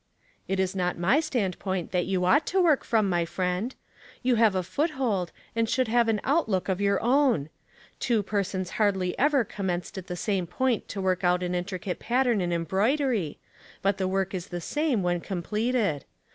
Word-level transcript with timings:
"It 0.51 0.59
is 0.59 0.75
not 0.75 0.97
my 0.97 1.19
standpoint 1.19 1.91
that 1.91 2.07
you 2.07 2.21
oiight 2.21 2.45
to 2.45 2.59
work 2.63 2.83
from, 2.83 3.07
my 3.07 3.23
friend. 3.23 3.75
You 4.23 4.33
have 4.33 4.55
a 4.55 4.63
foothold, 4.63 5.31
and 5.55 5.69
should 5.69 5.87
have 5.89 6.07
an 6.07 6.19
outlook 6.23 6.69
of 6.69 6.81
your 6.81 6.99
own. 7.03 7.49
Two 7.99 8.23
persons 8.23 8.71
hardly 8.81 9.15
ever 9.19 9.43
commenced 9.43 9.99
at 9.99 10.07
the 10.07 10.15
same 10.15 10.47
point 10.47 10.87
to 10.87 11.01
work 11.01 11.23
out 11.23 11.43
an 11.43 11.53
intricate 11.53 11.99
pattern 11.99 12.41
in 12.41 12.51
em 12.51 12.65
2^8 12.65 12.65
Household 12.65 12.79
Puzzles, 12.79 12.97
broidery, 12.99 13.39
but 13.83 13.97
the 13.99 14.07
work 14.07 14.33
is 14.33 14.47
the 14.47 14.59
same 14.59 15.03
when 15.03 15.21
com 15.21 15.43
pleted. 15.43 16.01